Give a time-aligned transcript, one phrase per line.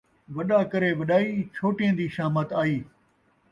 [0.35, 2.77] وݙا کرے وݙائی، چھوٹیں دی شامت آئی